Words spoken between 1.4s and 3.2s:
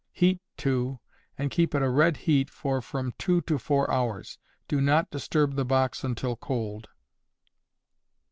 keep at a red heat for from